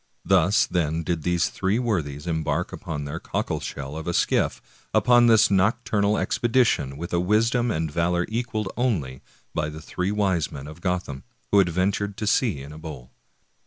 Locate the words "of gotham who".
10.65-11.59